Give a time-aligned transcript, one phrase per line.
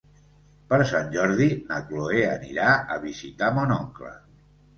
[0.69, 4.13] Per Sant Jordi na Chloé anirà a visitar mon oncle.